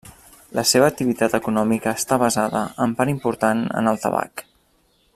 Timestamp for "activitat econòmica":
0.91-1.93